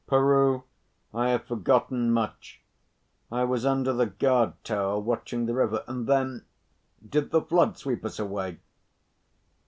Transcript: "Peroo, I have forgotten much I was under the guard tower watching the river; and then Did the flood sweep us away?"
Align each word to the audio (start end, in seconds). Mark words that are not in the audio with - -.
"Peroo, 0.07 0.63
I 1.13 1.29
have 1.29 1.45
forgotten 1.45 2.11
much 2.11 2.59
I 3.31 3.43
was 3.43 3.67
under 3.67 3.93
the 3.93 4.07
guard 4.07 4.53
tower 4.63 4.97
watching 4.99 5.45
the 5.45 5.53
river; 5.53 5.83
and 5.87 6.07
then 6.07 6.43
Did 7.07 7.29
the 7.29 7.43
flood 7.43 7.77
sweep 7.77 8.03
us 8.03 8.17
away?" 8.17 8.57